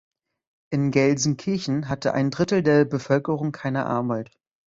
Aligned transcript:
In 0.71 0.89
Gelsenkirchen 0.89 1.87
hatte 1.87 2.15
ein 2.15 2.31
Drittel 2.31 2.63
der 2.63 2.85
Bevölkerung 2.85 3.51
keine 3.51 3.85
Arbeit. 3.85 4.31